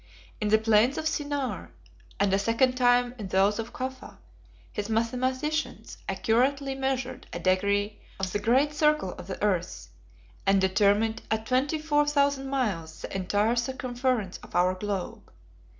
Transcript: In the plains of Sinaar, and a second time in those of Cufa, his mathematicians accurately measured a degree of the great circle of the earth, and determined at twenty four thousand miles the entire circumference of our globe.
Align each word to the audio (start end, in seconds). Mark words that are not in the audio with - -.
In 0.41 0.47
the 0.47 0.57
plains 0.57 0.97
of 0.97 1.05
Sinaar, 1.07 1.69
and 2.19 2.33
a 2.33 2.39
second 2.39 2.75
time 2.75 3.13
in 3.19 3.27
those 3.27 3.59
of 3.59 3.71
Cufa, 3.71 4.17
his 4.73 4.89
mathematicians 4.89 5.99
accurately 6.09 6.73
measured 6.73 7.27
a 7.31 7.37
degree 7.37 7.99
of 8.19 8.31
the 8.33 8.39
great 8.39 8.73
circle 8.73 9.13
of 9.13 9.27
the 9.27 9.37
earth, 9.43 9.89
and 10.47 10.59
determined 10.59 11.21
at 11.29 11.45
twenty 11.45 11.77
four 11.77 12.07
thousand 12.07 12.47
miles 12.49 13.03
the 13.03 13.15
entire 13.15 13.55
circumference 13.55 14.37
of 14.39 14.55
our 14.55 14.73
globe. 14.73 15.31